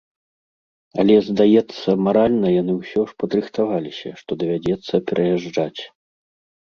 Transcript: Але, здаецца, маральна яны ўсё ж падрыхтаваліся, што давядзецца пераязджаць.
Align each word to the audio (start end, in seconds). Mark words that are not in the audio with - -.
Але, 1.03 1.17
здаецца, 1.27 1.89
маральна 2.07 2.47
яны 2.61 2.73
ўсё 2.79 3.01
ж 3.09 3.17
падрыхтаваліся, 3.25 4.09
што 4.23 4.31
давядзецца 4.45 5.05
пераязджаць. 5.13 5.81